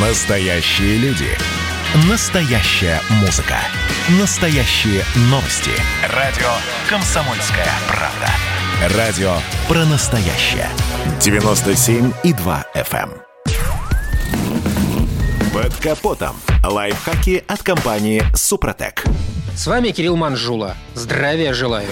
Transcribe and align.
Настоящие 0.00 0.96
люди. 0.98 1.26
Настоящая 2.08 3.00
музыка. 3.20 3.56
Настоящие 4.20 5.02
новости. 5.22 5.72
Радио 6.14 6.46
«Комсомольская 6.88 7.66
правда». 7.88 8.96
Радио 8.96 9.32
про 9.66 9.84
настоящее. 9.86 10.68
97,2 11.18 12.64
FM. 12.76 13.10
эм. 13.10 13.22
Под 15.52 15.74
капотом. 15.74 16.36
Лайфхаки 16.64 17.42
от 17.48 17.64
компании 17.64 18.22
«Супротек». 18.36 19.02
С 19.56 19.66
вами 19.66 19.90
Кирилл 19.90 20.14
Манжула. 20.14 20.76
Здравия 20.94 21.52
желаю. 21.52 21.88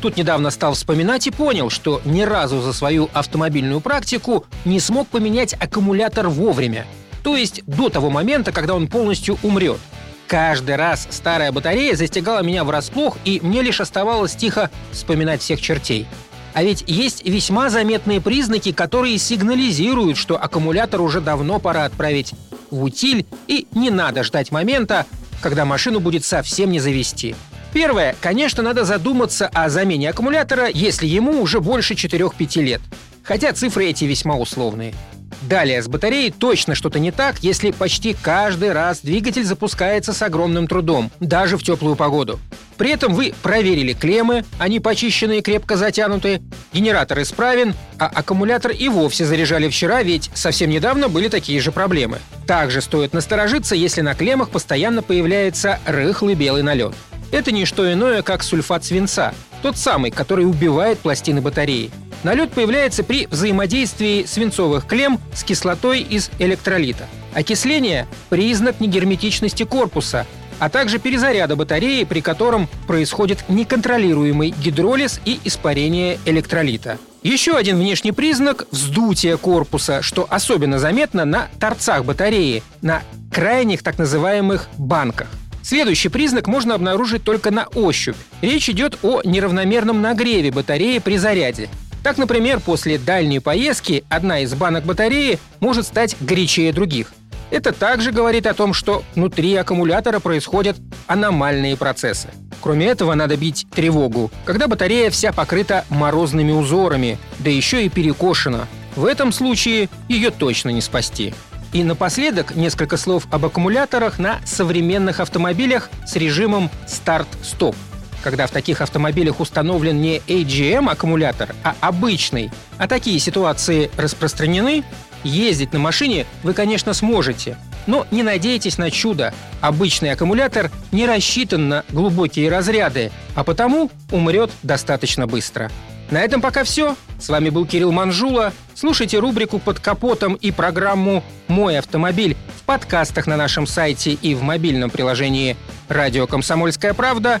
Тут 0.00 0.16
недавно 0.16 0.52
стал 0.52 0.74
вспоминать 0.74 1.26
и 1.26 1.32
понял, 1.32 1.70
что 1.70 2.02
ни 2.04 2.22
разу 2.22 2.60
за 2.60 2.72
свою 2.72 3.10
автомобильную 3.12 3.80
практику 3.80 4.44
не 4.64 4.78
смог 4.78 5.08
поменять 5.08 5.54
аккумулятор 5.54 6.28
вовремя. 6.28 6.86
То 7.22 7.36
есть 7.36 7.62
до 7.66 7.88
того 7.88 8.10
момента, 8.10 8.52
когда 8.52 8.74
он 8.74 8.88
полностью 8.88 9.38
умрет. 9.42 9.78
Каждый 10.26 10.76
раз 10.76 11.06
старая 11.10 11.52
батарея 11.52 11.94
застигала 11.94 12.42
меня 12.42 12.64
врасплох, 12.64 13.18
и 13.24 13.40
мне 13.42 13.62
лишь 13.62 13.80
оставалось 13.80 14.34
тихо 14.34 14.70
вспоминать 14.90 15.42
всех 15.42 15.60
чертей. 15.60 16.06
А 16.54 16.62
ведь 16.62 16.84
есть 16.86 17.24
весьма 17.26 17.70
заметные 17.70 18.20
признаки, 18.20 18.72
которые 18.72 19.18
сигнализируют, 19.18 20.16
что 20.16 20.42
аккумулятор 20.42 21.00
уже 21.00 21.20
давно 21.20 21.58
пора 21.58 21.84
отправить 21.84 22.32
в 22.70 22.82
утиль, 22.82 23.26
и 23.46 23.66
не 23.74 23.90
надо 23.90 24.22
ждать 24.22 24.52
момента, 24.52 25.06
когда 25.40 25.64
машину 25.64 26.00
будет 26.00 26.24
совсем 26.24 26.70
не 26.70 26.80
завести. 26.80 27.34
Первое, 27.72 28.14
конечно, 28.20 28.62
надо 28.62 28.84
задуматься 28.84 29.48
о 29.48 29.70
замене 29.70 30.10
аккумулятора, 30.10 30.68
если 30.68 31.06
ему 31.06 31.40
уже 31.40 31.60
больше 31.60 31.94
4-5 31.94 32.62
лет. 32.62 32.80
Хотя 33.22 33.52
цифры 33.52 33.86
эти 33.86 34.04
весьма 34.04 34.36
условные. 34.36 34.94
Далее, 35.42 35.82
с 35.82 35.88
батареей 35.88 36.30
точно 36.30 36.74
что-то 36.74 36.98
не 36.98 37.10
так, 37.10 37.40
если 37.40 37.72
почти 37.72 38.14
каждый 38.14 38.72
раз 38.72 39.00
двигатель 39.00 39.44
запускается 39.44 40.12
с 40.12 40.22
огромным 40.22 40.68
трудом, 40.68 41.10
даже 41.20 41.56
в 41.56 41.62
теплую 41.62 41.96
погоду. 41.96 42.38
При 42.76 42.90
этом 42.90 43.14
вы 43.14 43.34
проверили 43.42 43.92
клеммы, 43.92 44.44
они 44.58 44.80
почищены 44.80 45.38
и 45.38 45.42
крепко 45.42 45.76
затянуты, 45.76 46.42
генератор 46.72 47.20
исправен, 47.22 47.74
а 47.98 48.06
аккумулятор 48.06 48.72
и 48.72 48.88
вовсе 48.88 49.24
заряжали 49.24 49.68
вчера, 49.68 50.02
ведь 50.02 50.30
совсем 50.34 50.70
недавно 50.70 51.08
были 51.08 51.28
такие 51.28 51.60
же 51.60 51.72
проблемы. 51.72 52.18
Также 52.46 52.80
стоит 52.80 53.12
насторожиться, 53.12 53.74
если 53.74 54.00
на 54.00 54.14
клеммах 54.14 54.50
постоянно 54.50 55.02
появляется 55.02 55.80
рыхлый 55.86 56.34
белый 56.34 56.62
налет. 56.62 56.94
Это 57.30 57.50
не 57.50 57.64
что 57.64 57.90
иное, 57.92 58.22
как 58.22 58.42
сульфат 58.42 58.84
свинца, 58.84 59.32
тот 59.62 59.76
самый, 59.76 60.10
который 60.10 60.44
убивает 60.44 60.98
пластины 60.98 61.40
батареи. 61.40 61.90
Налет 62.24 62.52
появляется 62.52 63.02
при 63.02 63.26
взаимодействии 63.26 64.24
свинцовых 64.24 64.86
клемм 64.86 65.20
с 65.34 65.42
кислотой 65.42 66.00
из 66.00 66.30
электролита. 66.38 67.08
Окисление– 67.34 68.06
признак 68.30 68.78
негерметичности 68.80 69.64
корпуса, 69.64 70.26
а 70.60 70.68
также 70.68 71.00
перезаряда 71.00 71.56
батареи, 71.56 72.04
при 72.04 72.20
котором 72.20 72.68
происходит 72.86 73.44
неконтролируемый 73.48 74.50
гидролиз 74.50 75.20
и 75.24 75.40
испарение 75.44 76.20
электролита. 76.24 76.98
Еще 77.24 77.56
один 77.56 77.78
внешний 77.78 78.12
признак– 78.12 78.66
вздутие 78.70 79.36
корпуса, 79.36 80.02
что 80.02 80.26
особенно 80.30 80.78
заметно 80.78 81.24
на 81.24 81.48
торцах 81.58 82.04
батареи, 82.04 82.62
на 82.82 83.02
крайних 83.32 83.82
так 83.82 83.98
называемых 83.98 84.68
банках. 84.78 85.28
Следующий 85.62 86.08
признак 86.08 86.48
можно 86.48 86.74
обнаружить 86.74 87.24
только 87.24 87.50
на 87.50 87.66
ощупь. 87.74 88.16
Речь 88.40 88.68
идет 88.68 88.98
о 89.02 89.22
неравномерном 89.24 90.02
нагреве 90.02 90.50
батареи 90.50 90.98
при 90.98 91.16
заряде. 91.16 91.68
Так, 92.02 92.18
например, 92.18 92.60
после 92.60 92.98
дальней 92.98 93.38
поездки 93.38 94.04
одна 94.08 94.40
из 94.40 94.54
банок 94.54 94.84
батареи 94.84 95.38
может 95.60 95.86
стать 95.86 96.16
горячее 96.20 96.72
других. 96.72 97.12
Это 97.50 97.72
также 97.72 98.12
говорит 98.12 98.46
о 98.46 98.54
том, 98.54 98.72
что 98.72 99.04
внутри 99.14 99.54
аккумулятора 99.56 100.20
происходят 100.20 100.76
аномальные 101.06 101.76
процессы. 101.76 102.28
Кроме 102.62 102.86
этого, 102.86 103.14
надо 103.14 103.36
бить 103.36 103.66
тревогу, 103.74 104.30
когда 104.44 104.68
батарея 104.68 105.10
вся 105.10 105.32
покрыта 105.32 105.84
морозными 105.90 106.50
узорами, 106.52 107.18
да 107.40 107.50
еще 107.50 107.84
и 107.84 107.88
перекошена. 107.88 108.66
В 108.96 109.04
этом 109.04 109.32
случае 109.32 109.88
ее 110.08 110.30
точно 110.30 110.70
не 110.70 110.80
спасти. 110.80 111.34
И 111.72 111.84
напоследок 111.84 112.54
несколько 112.54 112.96
слов 112.96 113.26
об 113.30 113.44
аккумуляторах 113.46 114.18
на 114.18 114.40
современных 114.44 115.20
автомобилях 115.20 115.90
с 116.06 116.16
режимом 116.16 116.70
старт-стоп. 116.86 117.76
Когда 118.22 118.46
в 118.46 118.52
таких 118.52 118.80
автомобилях 118.80 119.40
установлен 119.40 120.00
не 120.00 120.18
AGM 120.18 120.90
аккумулятор, 120.90 121.54
а 121.64 121.74
обычный, 121.80 122.50
а 122.78 122.86
такие 122.86 123.18
ситуации 123.18 123.90
распространены, 123.96 124.84
ездить 125.24 125.72
на 125.72 125.80
машине 125.80 126.26
вы, 126.42 126.54
конечно, 126.54 126.94
сможете, 126.94 127.56
но 127.86 128.06
не 128.12 128.22
надейтесь 128.22 128.78
на 128.78 128.90
чудо. 128.90 129.34
Обычный 129.60 130.12
аккумулятор 130.12 130.70
не 130.92 131.06
рассчитан 131.06 131.68
на 131.68 131.84
глубокие 131.90 132.48
разряды, 132.48 133.10
а 133.34 133.42
потому 133.42 133.90
умрет 134.10 134.50
достаточно 134.62 135.26
быстро. 135.26 135.70
На 136.10 136.20
этом 136.20 136.40
пока 136.40 136.62
все. 136.62 136.94
С 137.18 137.28
вами 137.28 137.48
был 137.48 137.64
Кирилл 137.66 137.90
Манжула. 137.90 138.52
Слушайте 138.74 139.18
рубрику 139.18 139.58
«Под 139.58 139.80
капотом» 139.80 140.34
и 140.34 140.50
программу 140.50 141.24
«Мой 141.48 141.78
автомобиль» 141.78 142.36
в 142.56 142.62
подкастах 142.64 143.26
на 143.26 143.36
нашем 143.36 143.66
сайте 143.66 144.12
и 144.12 144.34
в 144.34 144.42
мобильном 144.42 144.90
приложении 144.90 145.56
«Радио 145.88 146.26
Комсомольская 146.26 146.92
правда», 146.92 147.40